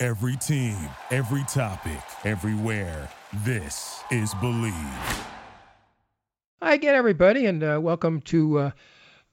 [0.00, 0.76] Every team,
[1.10, 3.10] every topic, everywhere.
[3.44, 4.72] This is Believe.
[6.62, 8.70] Hi again, everybody, and uh, welcome to uh,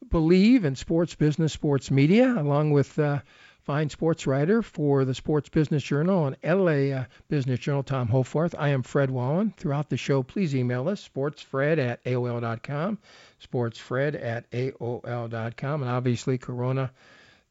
[0.09, 3.19] Believe in Sports Business, Sports Media, along with uh,
[3.61, 8.55] fine sports writer for the Sports Business Journal and LA uh, Business Journal, Tom Hoffarth.
[8.57, 9.53] I am Fred Wallin.
[9.57, 12.97] Throughout the show, please email us, sportsfred at AOL.com,
[13.39, 16.91] sportsfred at AOL.com, and obviously Corona,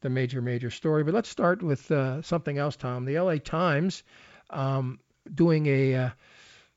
[0.01, 1.03] the major, major story.
[1.03, 3.05] But let's start with uh, something else, Tom.
[3.05, 4.03] The LA Times
[4.49, 4.99] um,
[5.33, 6.09] doing a uh,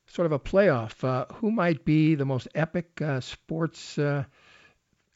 [0.07, 1.03] sort of a playoff.
[1.03, 4.23] Uh, who might be the most epic uh, sports uh,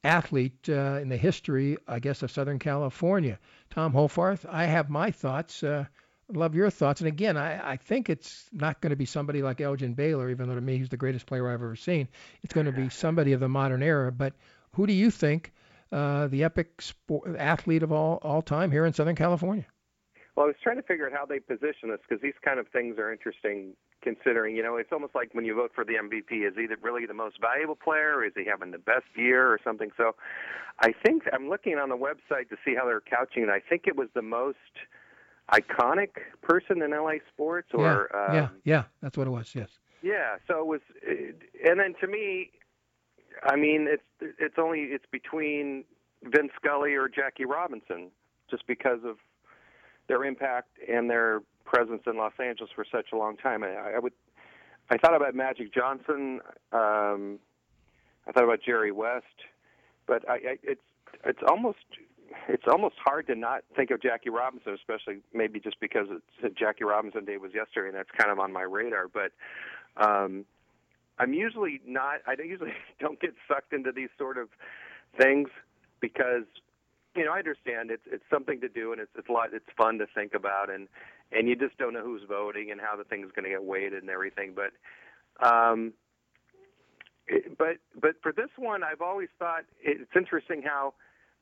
[0.03, 3.39] athlete uh, in the history, I guess, of Southern California?
[3.69, 5.63] Tom Hoffarth, I have my thoughts.
[5.63, 5.85] Uh,
[6.29, 7.01] love your thoughts.
[7.01, 10.47] And again, I, I think it's not going to be somebody like Elgin Baylor, even
[10.47, 12.07] though to me he's the greatest player I've ever seen.
[12.43, 14.11] It's going to be somebody of the modern era.
[14.11, 14.33] But
[14.73, 15.53] who do you think
[15.93, 19.65] uh, the epic sport, athlete of all, all time here in Southern California?
[20.35, 22.67] Well, I was trying to figure out how they position this because these kind of
[22.69, 26.47] things are interesting considering, you know, it's almost like when you vote for the MVP,
[26.47, 29.47] is he the, really the most valuable player or is he having the best year
[29.47, 29.91] or something?
[29.95, 30.15] So
[30.79, 33.49] I think I'm looking on the website to see how they're couching it.
[33.49, 34.57] I think it was the most
[35.51, 39.53] iconic person in LA sports or yeah, um, yeah, yeah, that's what it was.
[39.53, 39.69] Yes.
[40.01, 40.81] Yeah, so it was
[41.63, 42.49] and then to me
[43.41, 45.83] I mean, it's it's only it's between
[46.23, 48.11] Vin Scully or Jackie Robinson
[48.49, 49.17] just because of
[50.07, 53.63] their impact and their presence in Los Angeles for such a long time.
[53.63, 54.13] I, I would,
[54.89, 56.39] I thought about Magic Johnson.
[56.71, 57.39] Um,
[58.27, 59.25] I thought about Jerry West,
[60.07, 60.81] but I, I, it's
[61.25, 61.79] it's almost
[62.47, 66.83] it's almost hard to not think of Jackie Robinson, especially maybe just because it's Jackie
[66.83, 69.07] Robinson Day was yesterday, and that's kind of on my radar.
[69.07, 69.31] But
[69.97, 70.45] um,
[71.19, 72.21] I'm usually not.
[72.27, 74.49] I usually don't get sucked into these sort of
[75.17, 75.49] things
[75.99, 76.43] because
[77.15, 79.65] you know, I understand it's it's something to do and it's it's a lot it's
[79.77, 80.87] fun to think about and
[81.31, 84.01] and you just don't know who's voting and how the thing's going to get weighted
[84.01, 84.55] and everything.
[84.55, 85.93] But um,
[87.27, 90.93] it, but but for this one, I've always thought it's interesting how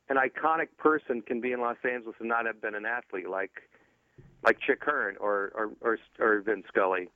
[0.09, 3.69] an iconic person can be in Los Angeles and not have been an athlete like
[4.43, 7.09] like Chick Hearn or or or, or Vin Scully,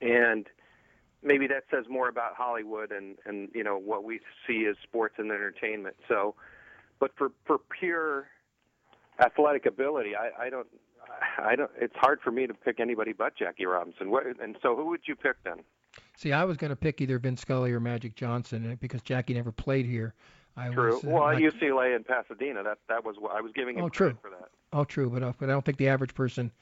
[0.00, 0.46] and
[1.22, 5.14] maybe that says more about Hollywood and and you know what we see as sports
[5.18, 5.96] and entertainment.
[6.08, 6.34] So
[7.02, 8.28] but for for pure
[9.18, 10.68] athletic ability, I, I don't.
[11.36, 11.70] I don't.
[11.80, 14.10] It's hard for me to pick anybody but Jackie Robinson.
[14.10, 15.58] What, and so, who would you pick then?
[16.16, 19.50] See, I was going to pick either Vince Scully or Magic Johnson because Jackie never
[19.50, 20.14] played here.
[20.56, 20.94] I true.
[20.94, 22.62] Was, uh, well, UCLA and Pasadena.
[22.62, 24.16] That that was what I was giving him oh, true.
[24.22, 24.50] for that.
[24.72, 25.10] Oh, true.
[25.10, 26.52] But uh, but I don't think the average person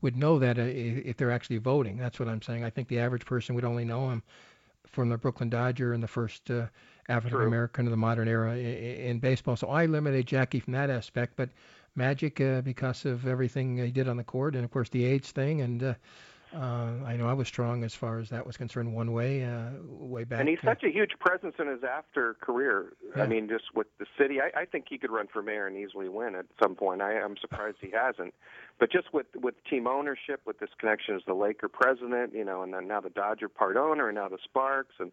[0.00, 1.96] would know that uh, if they're actually voting.
[1.96, 2.64] That's what I'm saying.
[2.64, 4.22] I think the average person would only know him
[4.86, 6.66] from the Brooklyn Dodger and the first uh,
[7.08, 9.56] African American of the modern era in, in, baseball.
[9.56, 11.48] So I eliminate Jackie from that aspect, but
[11.94, 15.30] Magic uh, because of everything he did on the court, and of course the AIDS
[15.32, 15.94] thing, and uh,
[16.54, 19.70] uh, I know I was strong as far as that was concerned one way, uh,
[19.86, 20.40] way back.
[20.40, 22.94] And he's such a huge presence in his after career.
[23.14, 23.22] Yeah.
[23.22, 25.76] I mean, just with the city, I, I think he could run for mayor and
[25.76, 27.02] easily win at some point.
[27.02, 28.34] I, I'm surprised he hasn't.
[28.80, 32.62] But just with with team ownership, with this connection as the Laker president, you know,
[32.62, 35.12] and then now the Dodger part owner, and now the Sparks, and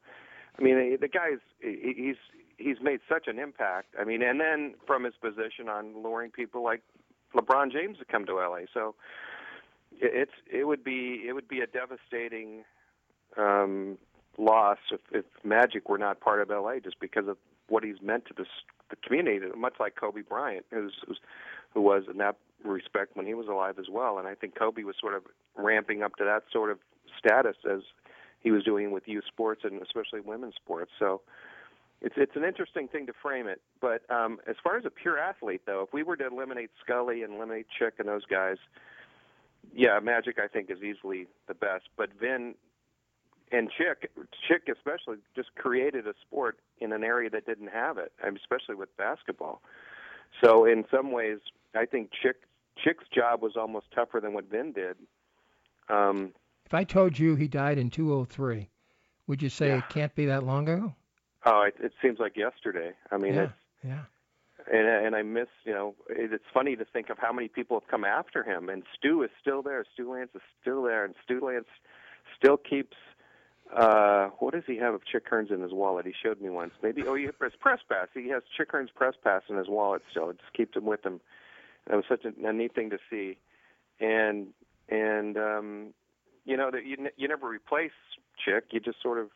[0.57, 2.15] I mean, the guy's he's
[2.57, 3.95] he's made such an impact.
[3.99, 6.81] I mean, and then from his position on luring people like
[7.35, 8.95] LeBron James to come to LA, so
[10.01, 12.63] it's it would be it would be a devastating
[13.37, 13.97] um,
[14.37, 18.25] loss if, if Magic were not part of LA just because of what he's meant
[18.25, 18.47] to this
[18.89, 21.19] the community, much like Kobe Bryant, who's, who's
[21.73, 24.17] who was in that respect when he was alive as well.
[24.17, 25.23] And I think Kobe was sort of
[25.57, 26.77] ramping up to that sort of
[27.17, 27.81] status as
[28.39, 30.91] he was doing with youth sports and especially women's sports.
[30.97, 31.21] So
[32.01, 33.61] it's it's an interesting thing to frame it.
[33.81, 37.23] But um, as far as a pure athlete, though, if we were to eliminate Scully
[37.23, 38.57] and eliminate Chick and those guys,
[39.73, 41.85] yeah, Magic I think is easily the best.
[41.97, 42.55] But Vin
[43.51, 44.11] and Chick,
[44.47, 48.95] Chick especially, just created a sport in an area that didn't have it, especially with
[48.97, 49.61] basketball.
[50.43, 51.39] So in some ways,
[51.75, 52.37] I think Chick
[52.83, 54.97] Chick's job was almost tougher than what Vin did.
[55.87, 56.31] Um,
[56.65, 58.69] if I told you he died in 203,
[59.27, 59.77] would you say Yeah.
[59.77, 60.93] it can't be that long ago?
[61.45, 62.91] oh, it, it seems like yesterday.
[63.11, 63.53] I mean, yeah, it's
[63.83, 63.99] yeah.
[64.71, 67.87] And and I miss you know it's funny to think of how many people have
[67.87, 69.85] come after him and Stu is still there.
[69.93, 71.69] Stu Lantz is still there and Stu Lantz
[72.37, 72.97] still keeps
[73.75, 76.05] uh what does he have of Chick Hearn's in his wallet?
[76.05, 76.73] He showed me once.
[76.81, 78.07] Maybe oh he has press pass.
[78.13, 80.31] He has Chick Hearn's press pass in his wallet still.
[80.31, 81.21] It just keeps him with him.
[81.87, 83.37] That was such a, a neat thing to see.
[83.99, 84.47] And
[84.89, 85.93] and um
[86.43, 87.91] you know that you you never replace
[88.43, 88.65] Chick.
[88.71, 89.29] You just sort of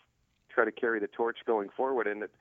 [0.53, 2.07] try to carry the torch going forward.
[2.07, 2.31] And it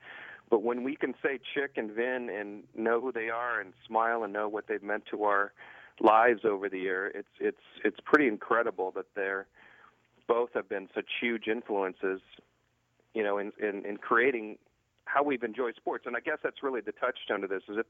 [0.49, 4.23] but when we can say Chick and Vin and know who they are and smile
[4.23, 5.53] and know what they've meant to our
[5.99, 9.47] lives over the year, it's it's it's pretty incredible that they're
[10.27, 12.21] both have been such huge influences,
[13.13, 14.57] you know, in in, in creating
[15.05, 16.05] how we've enjoyed sports.
[16.05, 17.85] And I guess that's really the touchstone to this is if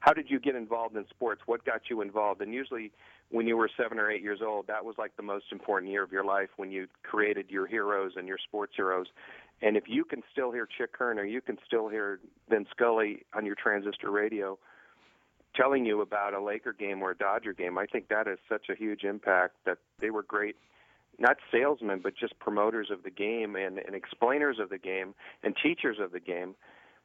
[0.00, 1.42] how did you get involved in sports?
[1.46, 2.42] What got you involved?
[2.42, 2.92] And usually
[3.30, 6.02] when you were seven or eight years old, that was like the most important year
[6.02, 9.06] of your life when you created your heroes and your sports heroes.
[9.62, 12.20] And if you can still hear Chick Hearn or you can still hear
[12.50, 14.58] Vin Scully on your transistor radio
[15.54, 18.68] telling you about a Laker game or a Dodger game, I think that is such
[18.68, 20.56] a huge impact that they were great
[21.18, 25.54] not salesmen but just promoters of the game and, and explainers of the game and
[25.62, 26.54] teachers of the game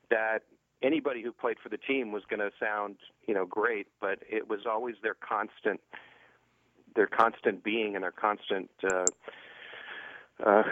[0.09, 0.39] that
[0.81, 2.95] anybody who played for the team was going to sound
[3.27, 5.79] you know great but it was always their constant
[6.95, 9.05] their constant being and their constant uh
[10.45, 10.63] uh,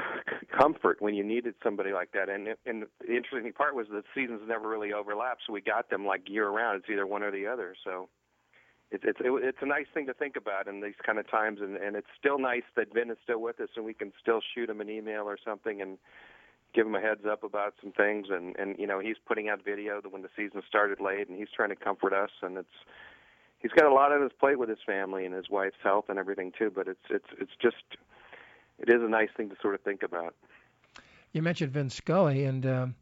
[0.57, 2.29] comfort when you needed somebody like that.
[2.29, 6.05] And and the interesting part was the seasons never really overlapped, so we got them
[6.05, 6.81] like year round.
[6.81, 7.75] It's either one or the other.
[7.83, 8.09] So
[8.91, 11.75] it's it's it's a nice thing to think about in these kind of times, and
[11.77, 14.69] and it's still nice that Vin is still with us, and we can still shoot
[14.69, 15.97] him an email or something and
[16.73, 19.63] give him a heads up about some things and and you know he's putting out
[19.63, 22.77] video when the season started late and he's trying to comfort us and it's
[23.59, 26.19] he's got a lot on his plate with his family and his wife's health and
[26.19, 27.97] everything too but it's it's it's just
[28.79, 30.35] it is a nice thing to sort of think about.
[31.31, 32.95] You mentioned Vin Scully, and um,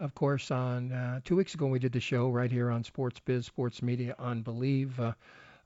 [0.00, 3.20] of course, on uh, two weeks ago we did the show right here on Sports
[3.24, 4.98] Biz, Sports Media on Believe.
[4.98, 5.12] Uh,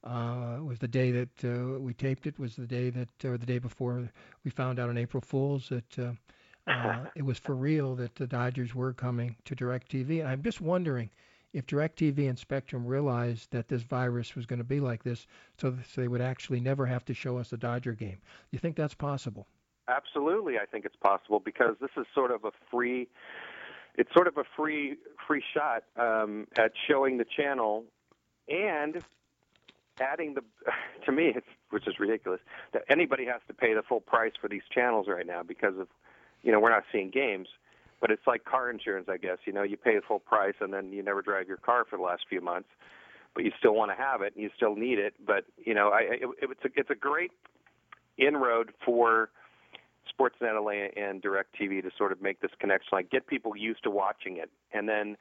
[0.04, 2.38] uh, was the day that uh, we taped it.
[2.38, 4.08] Was the day that, or the day before
[4.44, 6.12] we found out on April Fools that uh,
[6.70, 10.20] uh, it was for real that the Dodgers were coming to DirecTV.
[10.20, 11.10] And I'm just wondering
[11.56, 15.26] if DirecTV and Spectrum realized that this virus was going to be like this,
[15.58, 18.18] so, so they would actually never have to show us a Dodger game.
[18.20, 19.46] Do you think that's possible?
[19.88, 23.08] Absolutely, I think it's possible because this is sort of a free.
[23.94, 27.84] It's sort of a free free shot um, at showing the channel
[28.50, 29.02] and
[29.98, 30.42] adding the
[31.06, 32.40] to me it's which is ridiculous
[32.74, 35.88] that anybody has to pay the full price for these channels right now because of
[36.42, 37.48] you know we're not seeing games
[38.00, 39.38] but it's like car insurance, I guess.
[39.44, 41.96] You know, you pay the full price and then you never drive your car for
[41.96, 42.68] the last few months,
[43.34, 45.14] but you still want to have it and you still need it.
[45.24, 47.32] But you know, I it, it's a it's a great
[48.18, 49.30] inroad for
[50.18, 53.90] Sportsnet LA and DirecTV to sort of make this connection, like get people used to
[53.90, 55.16] watching it, and then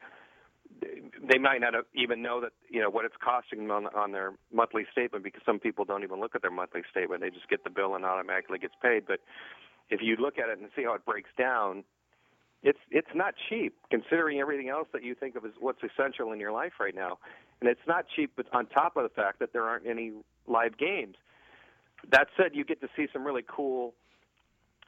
[0.81, 4.33] they might not even know that you know what it's costing them on, on their
[4.53, 7.63] monthly statement because some people don't even look at their monthly statement; they just get
[7.63, 9.05] the bill and automatically gets paid.
[9.07, 9.19] But
[9.89, 11.83] if you look at it and see how it breaks down,
[12.63, 16.39] it's it's not cheap considering everything else that you think of as what's essential in
[16.39, 17.19] your life right now,
[17.61, 18.31] and it's not cheap.
[18.35, 20.11] But on top of the fact that there aren't any
[20.47, 21.15] live games,
[22.11, 23.93] that said, you get to see some really cool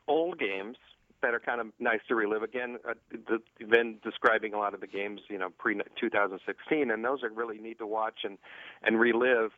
[0.07, 0.77] old games
[1.21, 2.43] that are kind of nice to relive.
[2.43, 7.03] Again, uh, the, been describing a lot of the games, you know, pre 2016, and
[7.03, 8.37] those are really neat to watch and
[8.83, 9.51] and relive.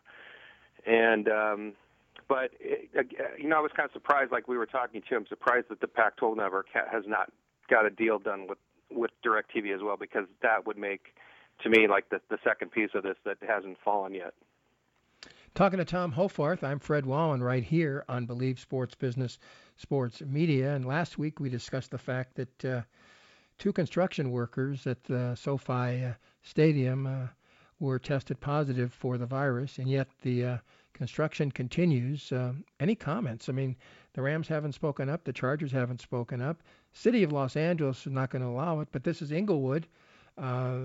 [0.85, 1.73] And um,
[2.27, 2.89] but it,
[3.37, 5.15] you know, I was kind of surprised, like we were talking to.
[5.15, 7.31] I'm surprised that the Pac-12 network has not
[7.69, 8.57] got a deal done with
[8.91, 11.13] with DirecTV as well because that would make
[11.61, 14.33] to me like the the second piece of this that hasn't fallen yet.
[15.55, 19.39] Talking to Tom Hoffarth, I'm Fred Wallin right here on Believe Sports Business
[19.75, 20.73] Sports Media.
[20.75, 22.81] And last week we discussed the fact that uh,
[23.57, 27.27] two construction workers at the SoFi uh, Stadium uh,
[27.79, 30.57] were tested positive for the virus, and yet the uh,
[30.93, 32.31] construction continues.
[32.31, 33.49] Uh, any comments?
[33.49, 33.75] I mean,
[34.13, 35.23] the Rams haven't spoken up.
[35.23, 36.61] The Chargers haven't spoken up.
[36.93, 39.87] City of Los Angeles is not going to allow it, but this is Inglewood.
[40.37, 40.79] Uh,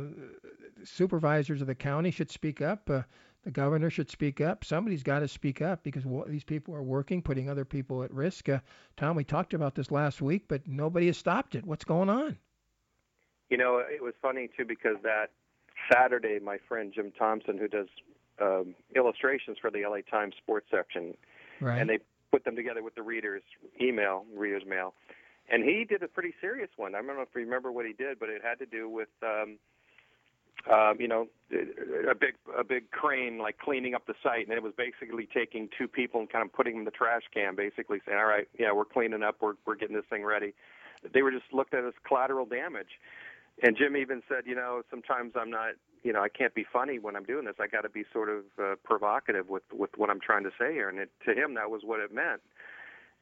[0.84, 2.88] supervisors of the county should speak up.
[2.90, 3.02] Uh,
[3.44, 4.64] the governor should speak up.
[4.64, 8.48] Somebody's got to speak up because these people are working, putting other people at risk.
[8.48, 8.60] Uh,
[8.96, 11.64] Tom, we talked about this last week, but nobody has stopped it.
[11.64, 12.38] What's going on?
[13.50, 15.30] You know, it was funny too because that
[15.92, 17.88] Saturday, my friend Jim Thompson, who does
[18.40, 21.14] um, illustrations for the LA Times sports section,
[21.60, 21.78] right.
[21.78, 21.98] and they
[22.34, 23.42] put them together with the readers'
[23.80, 24.94] email, readers' mail
[25.48, 26.94] and he did a pretty serious one.
[26.94, 29.08] I don't know if you remember what he did, but it had to do with,
[29.22, 29.58] um,
[30.72, 34.62] um, you know, a big a big crane like cleaning up the site, and it
[34.62, 37.98] was basically taking two people and kind of putting them in the trash can, basically
[38.06, 40.54] saying, "All right, yeah, we're cleaning up, we're we're getting this thing ready."
[41.12, 42.98] They were just looked at as collateral damage,
[43.62, 46.98] and Jim even said, you know, sometimes I'm not you know, I can't be funny
[46.98, 47.54] when I'm doing this.
[47.58, 50.72] I got to be sort of uh, provocative with with what I'm trying to say
[50.72, 50.88] here.
[50.88, 52.42] And it, to him, that was what it meant.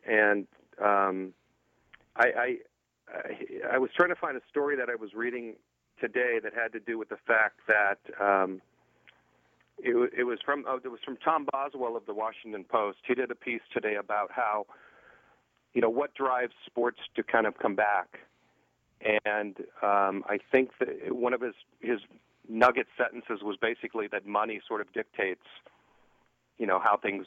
[0.05, 0.49] And
[0.85, 1.33] um,
[2.17, 2.57] I, I
[3.75, 5.55] I was trying to find a story that I was reading
[6.01, 8.61] today that had to do with the fact that um,
[9.79, 12.99] it, it was from oh, it was from Tom Boswell of the Washington Post.
[13.07, 14.67] He did a piece today about how
[15.73, 18.19] you know what drives sports to kind of come back,
[19.25, 22.01] and um, I think that one of his his
[22.49, 25.47] nugget sentences was basically that money sort of dictates
[26.59, 27.27] you know how things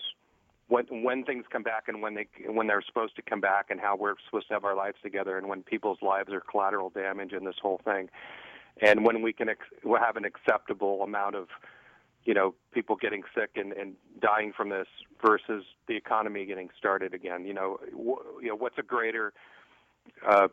[0.68, 3.80] when when things come back and when they when they're supposed to come back and
[3.80, 7.34] how we're supposed to have our lives together and when people's lives are collateral damage
[7.34, 8.10] in this whole thing.
[8.82, 11.48] And when we can ex- we'll have an acceptable amount of
[12.24, 14.88] you know people getting sick and, and dying from this
[15.24, 17.46] versus the economy getting started again.
[17.46, 19.34] You know wh- you know what's a greater
[20.28, 20.48] uh,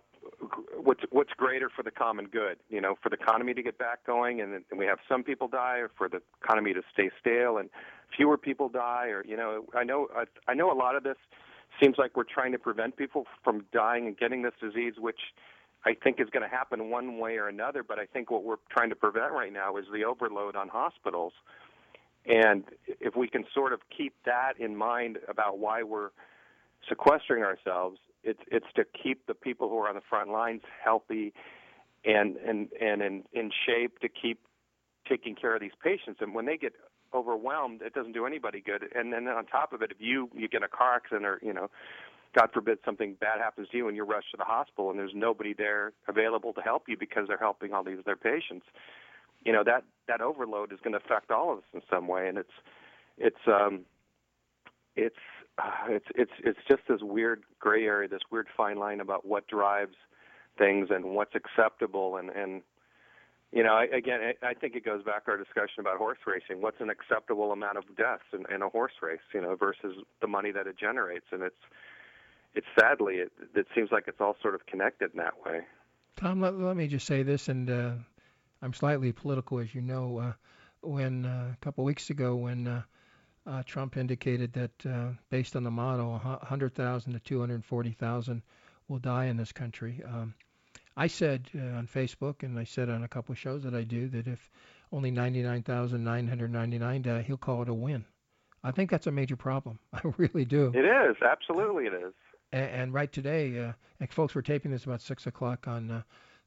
[0.83, 4.05] what's what's greater for the common good you know for the economy to get back
[4.07, 7.59] going and, and we have some people die or for the economy to stay stale
[7.59, 7.71] and
[8.17, 11.17] fewer people die or you know I know I, I know a lot of this
[11.83, 15.21] seems like we're trying to prevent people from dying and getting this disease which
[15.85, 18.57] I think is going to happen one way or another but I think what we're
[18.71, 21.33] trying to prevent right now is the overload on hospitals.
[22.25, 22.62] And
[23.00, 26.11] if we can sort of keep that in mind about why we're
[26.88, 31.33] sequestering ourselves it's it's to keep the people who are on the front lines healthy
[32.05, 34.41] and and and in in shape to keep
[35.09, 36.75] taking care of these patients and when they get
[37.14, 38.85] overwhelmed, it doesn't do anybody good.
[38.95, 41.52] And then on top of it, if you you get a car accident or you
[41.52, 41.71] know,
[42.37, 45.12] God forbid something bad happens to you and you're rushed to the hospital and there's
[45.14, 48.67] nobody there available to help you because they're helping all these their patients,
[49.45, 52.29] you know that that overload is going to affect all of us in some way.
[52.29, 52.55] And it's
[53.19, 53.81] it's um
[54.97, 55.17] it's
[55.59, 59.47] uh, it's it's it's just this weird gray area, this weird fine line about what
[59.49, 59.97] drives
[60.59, 62.62] things and what's acceptable and and
[63.52, 66.18] you know, I, again, I, I think it goes back to our discussion about horse
[66.26, 66.62] racing.
[66.62, 70.26] What's an acceptable amount of deaths in, in a horse race, you know, versus the
[70.26, 71.26] money that it generates?
[71.30, 71.61] And it's,
[72.54, 75.61] it's sadly, it, it seems like it's all sort of connected in that way.
[76.16, 77.92] Tom, let, let me just say this, and uh,
[78.62, 80.18] I'm slightly political, as you know.
[80.18, 80.32] Uh,
[80.80, 82.82] when uh, a couple of weeks ago, when uh,
[83.46, 88.42] uh, Trump indicated that, uh, based on the model, 100,000 to 240,000
[88.88, 90.02] will die in this country.
[90.06, 90.34] Um,
[90.96, 93.82] I said uh, on Facebook, and I said on a couple of shows that I
[93.82, 94.50] do, that if
[94.92, 98.04] only 99,999 die, he'll call it a win.
[98.62, 99.78] I think that's a major problem.
[99.92, 100.72] I really do.
[100.75, 101.16] It is.
[101.22, 102.12] Absolutely, it is.
[102.52, 106.02] And, and right today, uh, and folks, were taping this about 6 o'clock on uh,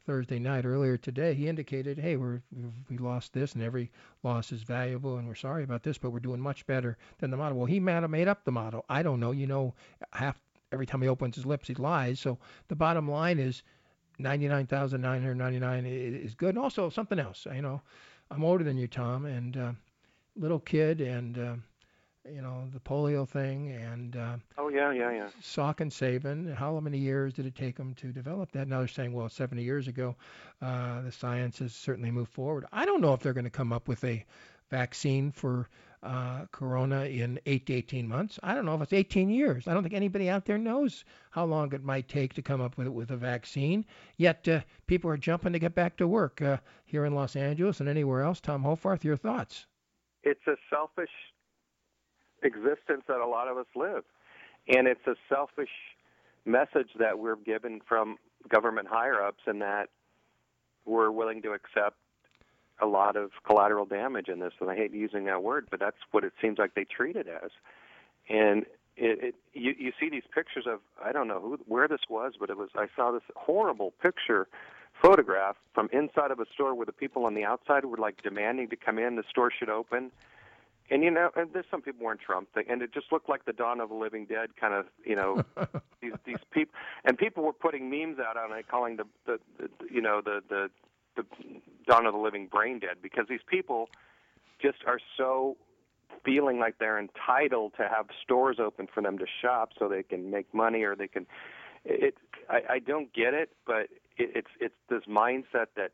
[0.05, 0.65] Thursday night.
[0.65, 2.41] Earlier today, he indicated, hey, we're,
[2.89, 3.91] we lost this, and every
[4.23, 7.37] loss is valuable, and we're sorry about this, but we're doing much better than the
[7.37, 7.57] model.
[7.57, 8.85] Well, he might have made up the model.
[8.89, 9.31] I don't know.
[9.31, 9.73] You know,
[10.11, 10.39] half
[10.71, 12.19] every time he opens his lips, he lies.
[12.19, 13.63] So the bottom line is
[14.19, 16.49] 99,999 is good.
[16.49, 17.81] And also something else, you know,
[18.31, 19.71] I'm older than you, Tom, and uh,
[20.35, 21.55] little kid, and uh,
[22.31, 25.29] you know the polio thing, and uh, oh yeah, yeah, yeah.
[25.41, 26.53] Salk and Sabin.
[26.53, 28.67] How many years did it take them to develop that?
[28.67, 30.15] Now they're saying, well, 70 years ago,
[30.61, 32.65] uh, the science has certainly moved forward.
[32.71, 34.25] I don't know if they're going to come up with a
[34.69, 35.69] vaccine for
[36.01, 38.39] uh, corona in 8 to 18 months.
[38.43, 39.67] I don't know if it's 18 years.
[39.67, 42.77] I don't think anybody out there knows how long it might take to come up
[42.77, 43.85] with with a vaccine.
[44.17, 47.79] Yet uh, people are jumping to get back to work uh, here in Los Angeles
[47.79, 48.39] and anywhere else.
[48.39, 49.67] Tom Hoffarth, your thoughts?
[50.23, 51.11] It's a selfish
[52.45, 54.03] existence that a lot of us live,
[54.67, 55.69] and it's a selfish
[56.45, 59.89] message that we're given from government higher ups, and that
[60.85, 61.97] we're willing to accept
[62.81, 65.97] a lot of collateral damage in this, and I hate using that word, but that's
[66.11, 67.51] what it seems like they treat it as.
[68.29, 68.65] And
[68.97, 72.33] it, it you you see these pictures of I don't know who where this was,
[72.39, 74.47] but it was I saw this horrible picture
[75.01, 78.69] photograph from inside of a store where the people on the outside were like demanding
[78.69, 80.11] to come in, the store should open.
[80.89, 83.53] And you know, and there's some people weren't Trump, and it just looked like the
[83.53, 85.43] dawn of the living dead, kind of, you know,
[86.01, 86.73] these these people,
[87.03, 90.43] and people were putting memes out on it, calling the, the, the you know the
[90.47, 90.69] the
[91.15, 91.25] the
[91.87, 93.89] dawn of the living brain dead because these people
[94.61, 95.57] just are so
[96.23, 100.31] feeling like they're entitled to have stores open for them to shop so they can
[100.31, 101.25] make money or they can
[101.83, 102.17] it
[102.49, 105.91] I, I don't get it but it, it's it's this mindset that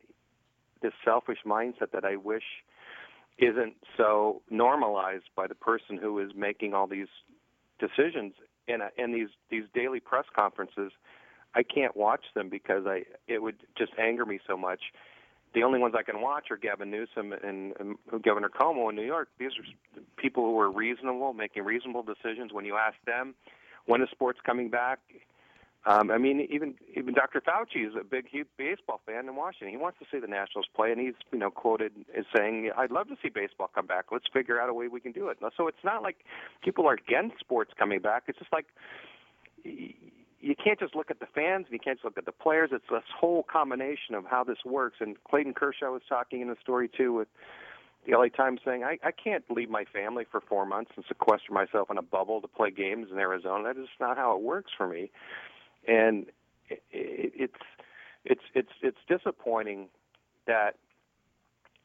[0.82, 2.44] this selfish mindset that I wish
[3.38, 7.08] isn't so normalized by the person who is making all these
[7.80, 8.34] decisions
[8.68, 10.92] and and these these daily press conferences
[11.56, 14.82] I can't watch them because I it would just anger me so much
[15.54, 19.06] the only ones I can watch are Gavin Newsom and, and Governor Cuomo in New
[19.06, 19.28] York.
[19.38, 22.54] These are people who are reasonable, making reasonable decisions.
[22.54, 23.36] When you ask them,
[23.86, 25.00] when is sports coming back?
[25.86, 27.42] Um, I mean, even even Dr.
[27.42, 29.70] Fauci is a big, huge baseball fan in Washington.
[29.70, 32.92] He wants to see the Nationals play, and he's you know quoted as saying, "I'd
[32.92, 34.06] love to see baseball come back.
[34.12, 36.18] Let's figure out a way we can do it." So it's not like
[36.64, 38.24] people are against sports coming back.
[38.28, 38.68] It's just like
[39.64, 42.70] you can't just look at the fans and you can't just look at the players.
[42.74, 44.98] It's this whole combination of how this works.
[45.00, 47.28] And Clayton Kershaw was talking in the story too with
[48.06, 51.54] the LA Times saying, I, I can't leave my family for four months and sequester
[51.54, 53.72] myself in a bubble to play games in Arizona.
[53.72, 55.12] That is not how it works for me
[55.88, 56.26] and
[56.70, 57.64] it, it, it's
[58.26, 59.88] it's it's it's disappointing
[60.48, 60.76] that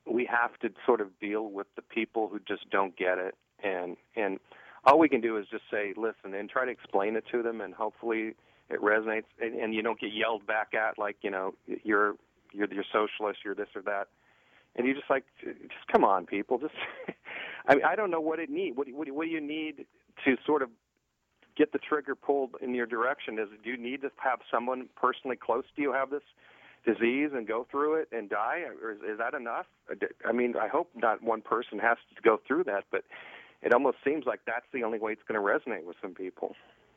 [0.06, 3.34] we have to sort of deal with the people who just don't get it.
[3.62, 4.38] And and
[4.84, 7.60] all we can do is just say listen and try to explain it to them
[7.60, 8.34] and hopefully
[8.68, 9.24] it resonates.
[9.40, 12.14] And, and you don't get yelled back at like you know you're
[12.52, 14.08] you're you're socialist you're this or that.
[14.76, 16.58] And you just like just come on people.
[16.58, 16.74] Just
[17.66, 19.86] I mean, I don't know what it need what what, what do you need
[20.24, 20.68] to sort of
[21.56, 23.38] get the trigger pulled in your direction?
[23.38, 26.22] Is do you need to have someone personally close to you have this
[26.84, 29.66] disease and go through it and die, or is, is that enough?
[30.24, 33.02] I mean, I hope not one person has to go through that, but
[33.62, 36.54] it almost seems like that's the only way it's going to resonate with some people.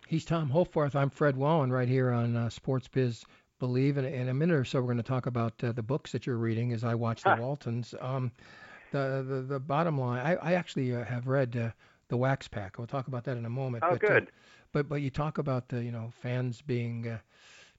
[0.08, 0.96] He's Tom Hoffarth.
[0.96, 3.24] I'm Fred Wallin right here on uh, Sports Biz
[3.60, 3.98] Believe.
[3.98, 6.25] And in a minute or so, we're going to talk about uh, the books that
[6.25, 7.94] you're reading as I watch the Waltons.
[8.00, 8.32] Um,
[8.92, 11.70] the, the the bottom line, I, I actually uh, have read uh,
[12.10, 12.78] the Wax Pack.
[12.78, 13.84] We'll talk about that in a moment.
[13.86, 14.24] Oh, but, good.
[14.24, 14.32] Uh,
[14.72, 17.18] but but you talk about the you know fans being uh,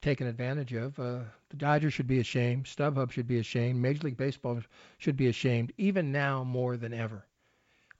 [0.00, 0.98] taken advantage of.
[0.98, 1.20] Uh,
[1.50, 2.64] the Dodgers should be ashamed.
[2.64, 3.80] StubHub should be ashamed.
[3.80, 4.60] Major League Baseball
[4.98, 7.26] should be ashamed, even now more than ever.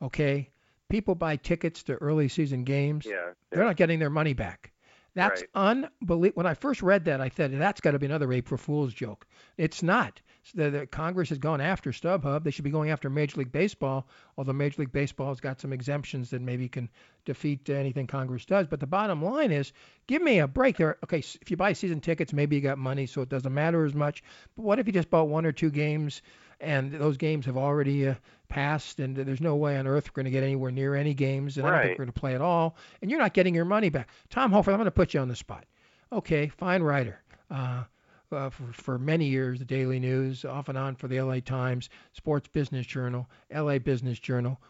[0.02, 0.48] Okay,
[0.88, 3.04] people buy tickets to early season games.
[3.04, 3.32] Yeah, yeah.
[3.50, 4.72] They're not getting their money back.
[5.14, 5.84] That's right.
[6.00, 6.38] unbelievable.
[6.38, 9.26] When I first read that, I thought that's got to be another April Fool's joke.
[9.56, 10.20] It's not.
[10.54, 12.44] The, the, Congress has gone after StubHub.
[12.44, 14.06] They should be going after Major League Baseball,
[14.36, 16.88] although Major League Baseball has got some exemptions that maybe can
[17.24, 18.66] defeat anything Congress does.
[18.66, 19.72] But the bottom line is,
[20.06, 20.78] give me a break.
[20.78, 23.84] There, okay, if you buy season tickets, maybe you got money, so it doesn't matter
[23.84, 24.22] as much.
[24.56, 26.22] But what if you just bought one or two games,
[26.60, 28.14] and those games have already uh,
[28.48, 31.56] passed, and there's no way on earth we're going to get anywhere near any games,
[31.56, 31.72] and right.
[31.72, 33.88] I don't think we're going to play at all, and you're not getting your money
[33.88, 34.08] back.
[34.28, 35.64] Tom Hofer, I'm going to put you on the spot.
[36.12, 37.20] Okay, fine writer.
[37.50, 37.84] Uh,
[38.32, 41.88] uh, for, for many years, the Daily News, off and on for the LA Times,
[42.12, 44.60] Sports Business Journal, LA Business Journal.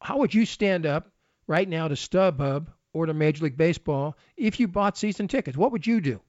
[0.00, 1.10] How would you stand up
[1.46, 5.56] right now to StubHub or to Major League Baseball if you bought season tickets?
[5.56, 6.20] What would you do?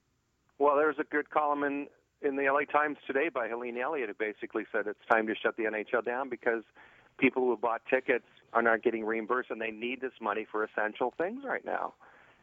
[0.60, 1.88] Well, there's a good column in,
[2.22, 5.58] in the LA Times today by Helene Elliott who basically said it's time to shut
[5.58, 6.64] the NHL down because
[7.18, 11.14] people who bought tickets are not getting reimbursed and they need this money for essential
[11.18, 11.94] things right now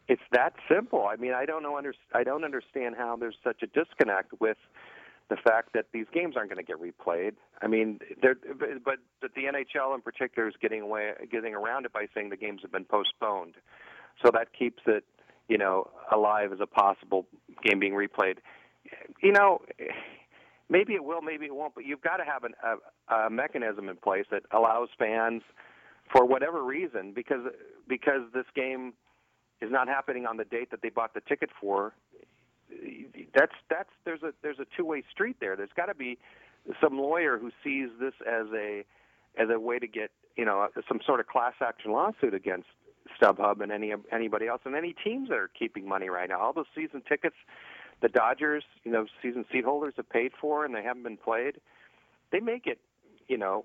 [0.08, 1.06] it's that simple.
[1.06, 1.76] I mean, I don't know.
[1.76, 4.58] Under, I don't understand how there's such a disconnect with
[5.30, 7.32] the fact that these games aren't going to get replayed.
[7.62, 8.36] I mean, they're,
[8.84, 12.36] but but the NHL in particular is getting away, getting around it by saying the
[12.36, 13.54] games have been postponed,
[14.22, 15.04] so that keeps it,
[15.48, 17.26] you know, alive as a possible
[17.62, 18.38] game being replayed.
[19.22, 19.62] You know,
[20.68, 23.88] maybe it will, maybe it won't, but you've got to have an, a, a mechanism
[23.88, 25.42] in place that allows fans,
[26.12, 27.46] for whatever reason, because
[27.88, 28.92] because this game
[29.64, 31.94] is not happening on the date that they bought the ticket for,
[33.34, 35.56] that's that's there's a there's a two way street there.
[35.56, 36.18] There's got to be
[36.80, 38.84] some lawyer who sees this as a
[39.38, 42.68] as a way to get you know some sort of class action lawsuit against
[43.20, 46.40] StubHub and any anybody else and any teams that are keeping money right now.
[46.40, 47.36] All those season tickets
[48.04, 51.56] the Dodgers, you know, season seat holders have paid for and they haven't been played.
[52.32, 52.78] They may get,
[53.28, 53.64] you know,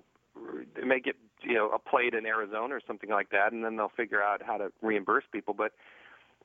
[0.74, 3.76] they may get you know a plate in Arizona or something like that, and then
[3.76, 5.54] they'll figure out how to reimburse people.
[5.54, 5.72] But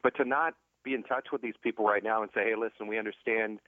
[0.03, 2.87] but to not be in touch with these people right now and say, hey, listen,
[2.87, 3.59] we understand.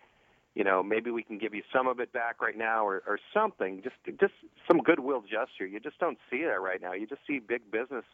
[0.56, 3.19] You know, maybe we can give you some of it back right now, or, or
[3.32, 3.84] something.
[3.84, 4.34] Just, just
[4.67, 5.67] some goodwill gesture.
[5.67, 6.93] You just don't see that right now.
[6.93, 8.06] You just see big business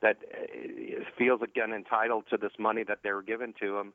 [0.00, 3.92] that uh, feels again entitled to this money that they were given to them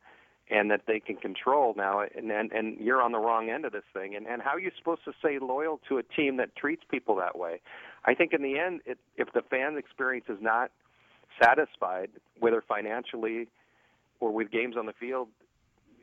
[0.49, 3.71] and that they can control now and, and and you're on the wrong end of
[3.71, 4.15] this thing.
[4.15, 7.15] And and how are you supposed to stay loyal to a team that treats people
[7.15, 7.61] that way?
[8.05, 10.71] I think in the end it, if the fan experience is not
[11.41, 13.47] satisfied whether financially
[14.19, 15.29] or with games on the field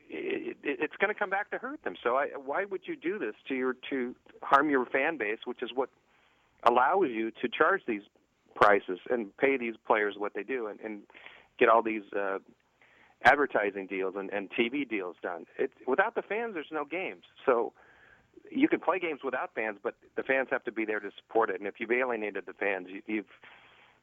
[0.08, 1.94] it, it, it's going to come back to hurt them.
[2.02, 5.62] So I, why would you do this to your to harm your fan base which
[5.62, 5.90] is what
[6.64, 8.02] allows you to charge these
[8.54, 11.02] prices and pay these players what they do and, and
[11.58, 12.38] get all these uh,
[13.24, 15.46] advertising deals and, and TV deals done.
[15.58, 17.24] It, without the fans, there's no games.
[17.44, 17.72] So
[18.50, 21.50] you can play games without fans, but the fans have to be there to support
[21.50, 21.58] it.
[21.58, 23.26] And if you've alienated the fans, you, you've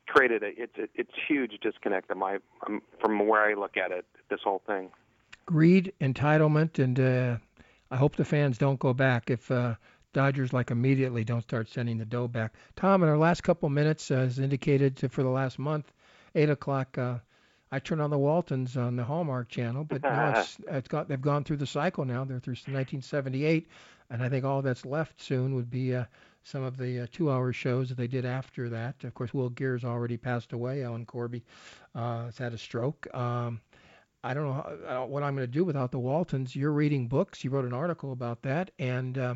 [0.08, 3.92] created a it's a, it's huge disconnect in my um, from where I look at
[3.92, 4.06] it.
[4.30, 4.90] This whole thing.
[5.46, 7.38] Greed, entitlement, and uh,
[7.90, 9.52] I hope the fans don't go back if.
[9.52, 9.76] Uh,
[10.14, 12.56] Dodgers like immediately don't start sending the dough back.
[12.76, 15.92] Tom, in our last couple minutes, uh, as indicated for the last month,
[16.34, 17.20] eight o'clock uh,
[17.72, 21.22] I turn on the Waltons on the Hallmark Channel, but now it's it's got they've
[21.22, 22.24] gone through the cycle now.
[22.24, 23.68] They're through 1978,
[24.10, 26.06] and I think all that's left soon would be uh,
[26.44, 29.04] some of the uh, two-hour shows that they did after that.
[29.04, 30.84] Of course, Will Geer's already passed away.
[30.84, 31.44] Ellen Corby
[31.94, 33.14] uh, has had a stroke.
[33.14, 33.60] Um,
[34.24, 36.56] I don't know how, uh, what I'm going to do without the Waltons.
[36.56, 37.44] You're reading books.
[37.44, 39.36] You wrote an article about that, and uh,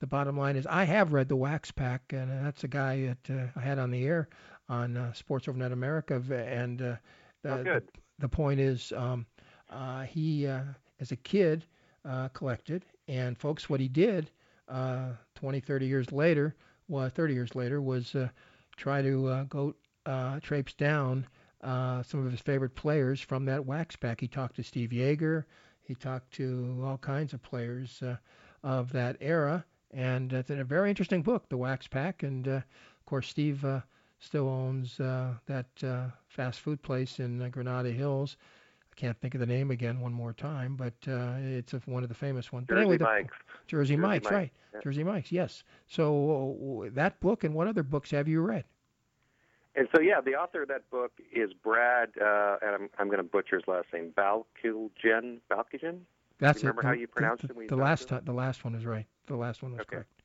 [0.00, 3.30] the bottom line is I have read the Wax Pack, and that's a guy that
[3.30, 4.28] uh, I had on the air
[4.68, 6.96] on uh, Sports Overnight America, and uh,
[7.42, 7.82] the, oh, the,
[8.18, 9.26] the point is um,
[9.70, 10.62] uh, he, uh,
[11.00, 11.64] as a kid,
[12.04, 14.30] uh, collected, and folks, what he did
[14.68, 16.54] uh, 20, 30 years later,
[16.88, 18.28] well, 30 years later, was uh,
[18.76, 19.74] try to uh, go
[20.06, 21.26] uh, traipse down
[21.62, 24.20] uh, some of his favorite players from that wax pack.
[24.20, 25.44] He talked to Steve Yeager.
[25.82, 28.16] He talked to all kinds of players uh,
[28.62, 32.22] of that era, and it's a very interesting book, The Wax Pack.
[32.22, 33.80] And uh, of course, Steve uh,
[34.18, 38.36] still owns uh, that uh, fast food place in uh, Granada Hills.
[38.92, 42.02] I can't think of the name again one more time, but uh, it's a, one
[42.02, 42.66] of the famous ones.
[42.68, 43.36] Jersey anyway, the, Mike's.
[43.68, 44.52] Jersey, Jersey Mike's, Mike's, right?
[44.74, 44.80] yeah.
[44.82, 45.62] Jersey Mike's, yes.
[45.86, 48.64] So uh, that book and what other books have you read?
[49.76, 53.18] And so, yeah, the author of that book is Brad, uh, and I'm, I'm going
[53.18, 55.38] to butcher his last name, Balkilgen.
[55.48, 56.00] Balkilgen?
[56.40, 56.66] That's it.
[56.66, 56.84] remember it.
[56.84, 59.06] how The- you pronounced the, it The last time, the last one is right.
[59.26, 59.96] The last one was Okay.
[59.96, 60.17] correct.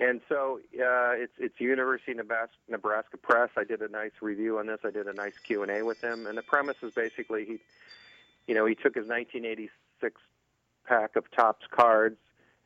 [0.00, 3.50] And so uh, it's it's University of Nebraska, Nebraska Press.
[3.56, 4.78] I did a nice review on this.
[4.84, 6.26] I did a nice Q and A with him.
[6.26, 7.58] And the premise is basically he,
[8.46, 10.20] you know, he took his 1986
[10.86, 12.18] pack of Topps cards,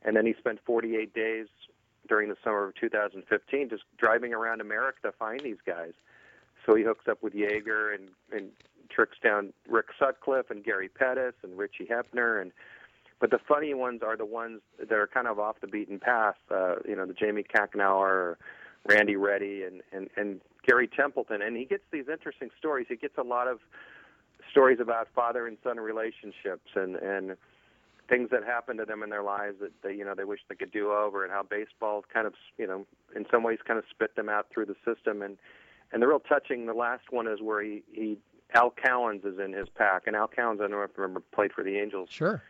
[0.03, 1.47] and then he spent 48 days
[2.07, 5.93] during the summer of 2015 just driving around America to find these guys.
[6.65, 8.51] So he hooks up with Yeager and and
[8.89, 12.51] tricks down Rick Sutcliffe and Gary Pettis and Richie Hebner and
[13.23, 16.35] but the funny ones are the ones that are kind of off the beaten path.
[16.51, 18.35] Uh, you know, the Jaime Cocanower,
[18.85, 22.87] Randy Ready, and, and and Gary Templeton, and he gets these interesting stories.
[22.89, 23.59] He gets a lot of
[24.51, 27.37] stories about father and son relationships and and
[28.09, 30.55] things that happened to them in their lives that they you know they wish they
[30.55, 33.85] could do over, and how baseball kind of you know in some ways kind of
[33.89, 35.21] spit them out through the system.
[35.21, 35.37] And
[35.93, 38.17] and the real touching, the last one is where he he
[38.53, 41.77] Al Cowens is in his pack, and Al Cowens I don't remember played for the
[41.77, 42.43] Angels Sure.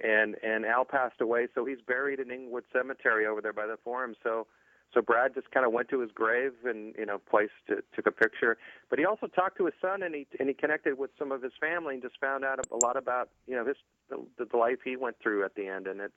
[0.00, 3.76] And and Al passed away, so he's buried in Inglewood Cemetery over there by the
[3.82, 4.14] Forum.
[4.22, 4.46] So
[4.94, 8.06] so Brad just kind of went to his grave and you know placed to, took
[8.06, 8.56] a picture.
[8.88, 11.42] But he also talked to his son and he and he connected with some of
[11.42, 13.76] his family and just found out a lot about you know his
[14.08, 15.86] the, the life he went through at the end.
[15.86, 16.14] And it's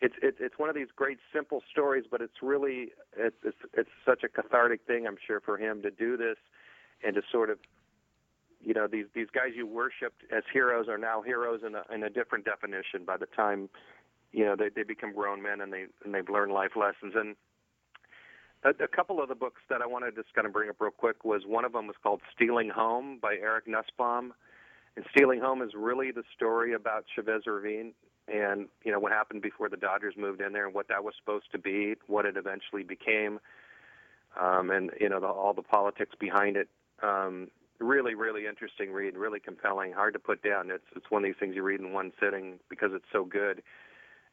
[0.00, 3.90] it's it's it's one of these great simple stories, but it's really it's it's, it's
[4.04, 6.36] such a cathartic thing I'm sure for him to do this
[7.04, 7.58] and to sort of
[8.66, 12.02] you know these these guys you worshipped as heroes are now heroes in a in
[12.02, 13.70] a different definition by the time
[14.32, 17.14] you know they they become grown men and they and they've learned life lessons.
[17.14, 17.36] And
[18.64, 20.76] a, a couple of the books that I wanted to just kind of bring up
[20.80, 24.32] real quick was one of them was called Stealing Home by Eric Nusbaum.
[24.96, 27.92] And Stealing Home is really the story about Chavez Ravine
[28.26, 31.14] and you know what happened before the Dodgers moved in there and what that was
[31.20, 33.38] supposed to be what it eventually became
[34.40, 36.68] um and you know the, all the politics behind it.
[37.00, 37.46] Um
[37.78, 40.70] really, really interesting read, really compelling, hard to put down.
[40.70, 43.62] It's it's one of these things you read in one sitting because it's so good.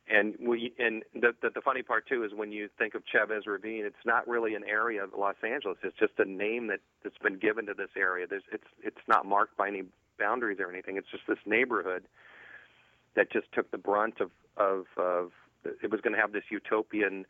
[0.10, 3.48] And we and the the, the funny part too is when you think of Chavez
[3.48, 5.78] Ravine, it's not really an area of Los Angeles.
[5.84, 8.28] It's just a name that that's been given to this area.
[8.28, 9.84] There's it's it's not marked by any
[10.20, 10.98] boundaries or anything.
[10.98, 12.04] It's just this neighborhood
[13.16, 15.32] that just took the brunt of of of
[15.82, 17.26] it was going to have this utopian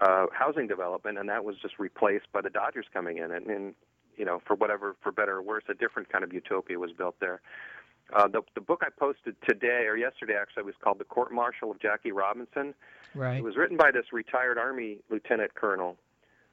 [0.00, 3.74] uh, housing development, and that was just replaced by the Dodgers coming in, and, and
[4.18, 7.16] you know, for whatever, for better or worse, a different kind of utopia was built
[7.20, 7.40] there.
[8.12, 11.70] Uh, the the book I posted today or yesterday actually was called The Court Martial
[11.70, 12.74] of Jackie Robinson.
[13.14, 13.36] Right.
[13.36, 15.96] It was written by this retired Army lieutenant colonel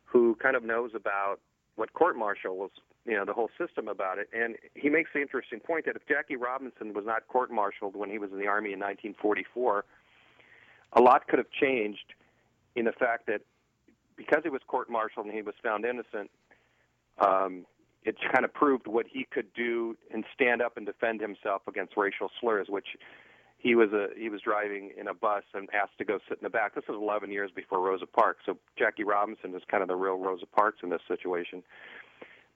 [0.04, 1.40] who kind of knows about
[1.76, 2.72] what court martial was,
[3.06, 4.30] you know, the whole system about it.
[4.34, 8.10] And he makes the interesting point that if Jackie Robinson was not court martialed when
[8.10, 9.86] he was in the Army in 1944,
[10.94, 12.14] a lot could have changed
[12.76, 13.42] in the fact that
[14.16, 16.32] because he was court martialed and he was found innocent,
[17.20, 17.66] um,
[18.04, 21.98] it kind of proved what he could do and stand up and defend himself against
[21.98, 22.88] racial slurs, which
[23.58, 26.44] he was a he was driving in a bus and asked to go sit in
[26.44, 26.76] the back.
[26.76, 30.18] This was 11 years before Rosa Parks, so Jackie Robinson is kind of the real
[30.18, 31.64] Rosa Parks in this situation.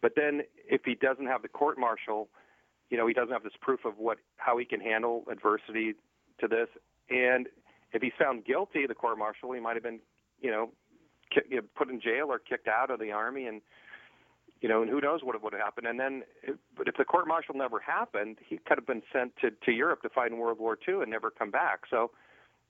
[0.02, 2.30] But then, if he doesn't have the court martial,
[2.90, 5.96] you know, he doesn't have this proof of what how he can handle adversity
[6.40, 6.68] to this,
[7.10, 7.48] and
[7.92, 10.00] if he's found guilty, the court martial, he might have been,
[10.42, 10.70] you know,
[11.34, 13.62] ki- you know, put in jail or kicked out of the army, and
[14.62, 15.88] you know, and who knows what would have happened.
[15.88, 16.24] And then,
[16.78, 20.02] but if the court martial never happened, he could have been sent to to Europe
[20.02, 21.82] to fight in World War II and never come back.
[21.90, 22.12] So,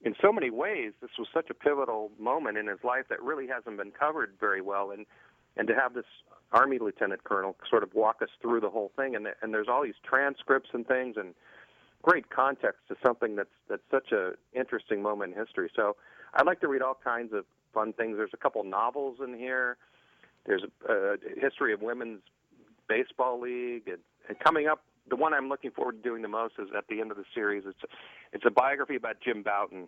[0.04, 3.48] in so many ways, this was such a pivotal moment in his life that really
[3.48, 4.92] hasn't been covered very well.
[4.92, 5.06] And
[5.58, 6.06] and to have this
[6.52, 9.84] army lieutenant colonel sort of walk us through the whole thing, and and there's all
[9.84, 11.34] these transcripts and things and
[12.02, 15.72] great context to something that's that's such a interesting moment in history.
[15.76, 15.96] So
[16.34, 18.18] I'd like to read all kinds of fun things.
[18.18, 19.78] There's a couple novels in here.
[20.46, 22.22] There's a, a history of women's
[22.88, 26.56] baseball league, and, and coming up, the one I'm looking forward to doing the most
[26.60, 27.64] is at the end of the series.
[27.68, 27.94] It's
[28.34, 29.88] it's a biography about Jim Bouton,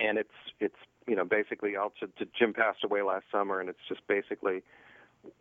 [0.00, 0.28] and it's
[0.60, 2.06] it's you know basically also
[2.38, 4.62] Jim passed away last summer, and it's just basically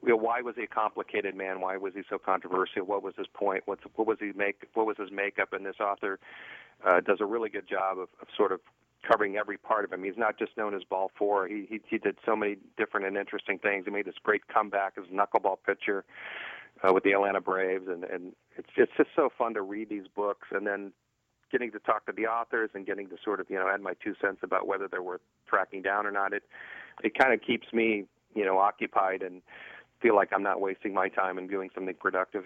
[0.03, 1.61] you know, why was he a complicated man?
[1.61, 2.83] Why was he so controversial?
[2.85, 3.63] What was his point?
[3.65, 4.67] What's what was he make?
[4.73, 5.53] What was his makeup?
[5.53, 6.19] And this author
[6.85, 8.59] uh, does a really good job of, of sort of
[9.05, 10.03] covering every part of him.
[10.03, 11.47] He's not just known as Ball Four.
[11.47, 13.85] He he, he did so many different and interesting things.
[13.85, 16.05] He made this great comeback as a knuckleball pitcher
[16.83, 20.07] uh, with the Atlanta Braves, and and it's it's just so fun to read these
[20.15, 20.91] books and then
[21.51, 23.93] getting to talk to the authors and getting to sort of you know add my
[24.03, 26.33] two cents about whether they're worth tracking down or not.
[26.33, 26.43] It
[27.03, 28.05] it kind of keeps me
[28.35, 29.41] you know occupied and
[30.01, 32.43] feel like I'm not wasting my time and doing something productive.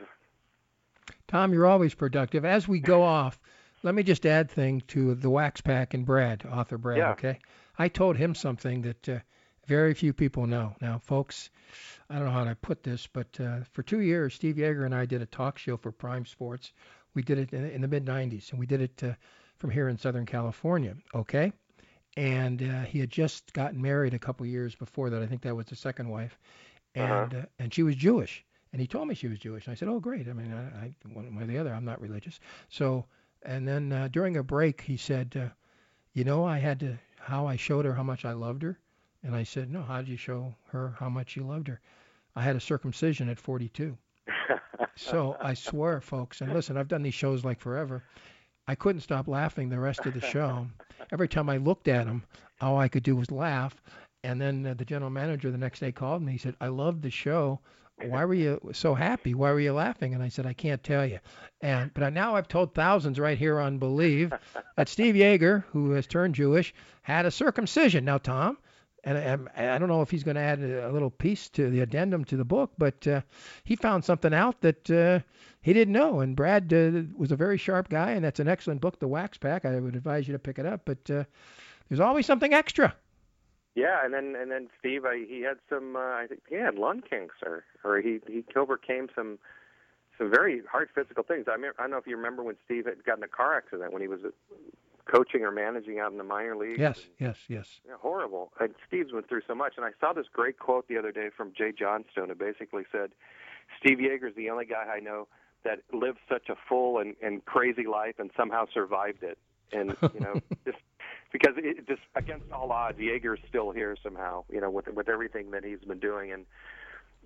[1.27, 2.45] Tom, you're always productive.
[2.45, 3.39] As we go off,
[3.83, 6.97] let me just add thing to the Wax Pack and Brad, author Brad.
[6.97, 7.11] Yeah.
[7.11, 7.39] Okay,
[7.77, 9.19] I told him something that uh,
[9.67, 10.75] very few people know.
[10.81, 11.49] Now, folks,
[12.09, 14.93] I don't know how to put this, but uh, for two years, Steve Yeager and
[14.95, 16.71] I did a talk show for Prime Sports.
[17.13, 19.13] We did it in, in the mid '90s, and we did it uh,
[19.57, 20.95] from here in Southern California.
[21.13, 21.51] Okay,
[22.17, 25.21] and uh, he had just gotten married a couple years before that.
[25.21, 26.37] I think that was the second wife,
[26.95, 27.13] Uh-huh.
[27.23, 28.43] and uh, and she was Jewish.
[28.73, 29.65] And he told me she was Jewish.
[29.67, 30.29] And I said, "Oh, great.
[30.29, 32.39] I mean, I, I one way or the other, I'm not religious."
[32.69, 33.05] So,
[33.43, 35.53] and then uh, during a break, he said, uh,
[36.13, 38.79] "You know, I had to how I showed her how much I loved her."
[39.23, 41.79] And I said, "No, how did you show her how much you loved her?"
[42.35, 43.97] I had a circumcision at 42.
[44.97, 48.03] So I swear, folks, and listen, I've done these shows like forever.
[48.67, 50.67] I couldn't stop laughing the rest of the show.
[51.11, 52.23] Every time I looked at him,
[52.59, 53.81] all I could do was laugh.
[54.23, 56.33] And then uh, the general manager the next day called me.
[56.33, 57.59] He said, "I loved the show.
[58.07, 59.33] Why were you so happy?
[59.33, 61.19] Why were you laughing?" And I said, "I can't tell you."
[61.61, 64.33] And but now I've told thousands right here on Believe
[64.75, 68.05] that Steve Yeager, who has turned Jewish, had a circumcision.
[68.05, 68.57] Now, Tom,
[69.03, 71.81] and I, I don't know if he's going to add a, little piece to the
[71.81, 73.21] addendum to the book, but uh,
[73.63, 75.19] he found something out that uh,
[75.61, 76.19] he didn't know.
[76.19, 79.37] And Brad uh, was a very sharp guy, and that's an excellent book, The Wax
[79.37, 79.65] Pack.
[79.65, 80.81] I would advise you to pick it up.
[80.85, 81.23] But uh,
[81.89, 82.95] there's always something extra.
[83.75, 85.95] Yeah, and then and then Steve, I, he had some.
[85.95, 89.39] Uh, I think he had lung cancer, or he he overcame some
[90.17, 91.45] some very hard physical things.
[91.51, 93.93] I mean, I don't know if you remember when Steve had gotten a car accident
[93.93, 94.29] when he was uh,
[95.05, 96.79] coaching or managing out in the minor leagues.
[96.79, 97.79] Yes, yes, yes.
[97.87, 98.51] Yeah, horrible.
[98.59, 99.73] And Steve's went through so much.
[99.77, 102.29] And I saw this great quote the other day from Jay Johnstone.
[102.29, 103.11] It basically said,
[103.79, 105.27] "Steve Yeager's the only guy I know
[105.63, 109.37] that lived such a full and, and crazy life and somehow survived it."
[109.71, 110.33] And you know,
[110.65, 110.79] just
[111.31, 114.43] because it just against all odds, Yeager's still here somehow.
[114.51, 116.45] You know, with with everything that he's been doing and.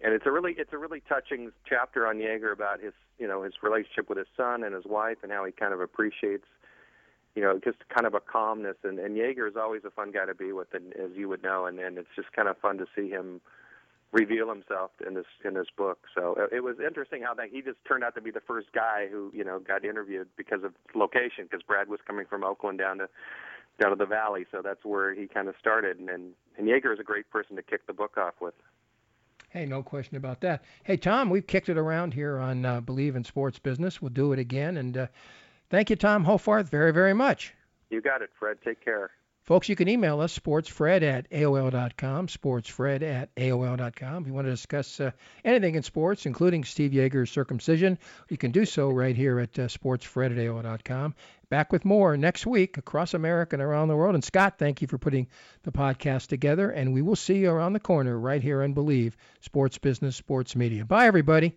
[0.03, 3.43] And it's a really it's a really touching chapter on Yeager about his you know
[3.43, 6.43] his relationship with his son and his wife and how he kind of appreciates
[7.35, 8.77] you know, just kind of a calmness.
[8.83, 11.43] And, and Yeager is always a fun guy to be with, and, as you would
[11.43, 11.65] know.
[11.65, 13.41] And, and it's just kind of fun to see him
[14.11, 15.99] reveal himself in this in this book.
[16.15, 18.67] So it, it was interesting how that he just turned out to be the first
[18.73, 22.79] guy who you know got interviewed because of location, because Brad was coming from Oakland
[22.79, 23.09] down to
[23.79, 25.99] down to the valley, so that's where he kind of started.
[25.99, 28.53] And and, and Yeager is a great person to kick the book off with.
[29.49, 30.63] Hey, no question about that.
[30.83, 34.01] Hey, Tom, we've kicked it around here on uh, Believe in Sports Business.
[34.01, 34.75] We'll do it again.
[34.75, 35.07] And uh,
[35.69, 37.53] thank you, Tom Hoffarth, very, very much.
[37.89, 38.57] You got it, Fred.
[38.65, 39.11] Take care.
[39.45, 44.23] Folks, you can email us, sportsfred at AOL.com, sportsfred at AOL.com.
[44.23, 45.11] If you want to discuss uh,
[45.43, 49.67] anything in sports, including Steve Yeager's circumcision, you can do so right here at uh,
[49.67, 51.13] sportsfred at AOL.com.
[51.49, 54.15] Back with more next week across America and around the world.
[54.15, 55.27] And Scott, thank you for putting
[55.61, 56.71] the podcast together.
[56.71, 60.55] And we will see you around the corner right here on Believe Sports Business, Sports
[60.55, 60.85] Media.
[60.85, 61.53] Bye, everybody.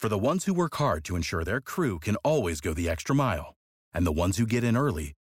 [0.00, 3.14] For the ones who work hard to ensure their crew can always go the extra
[3.14, 3.54] mile,
[3.94, 5.14] and the ones who get in early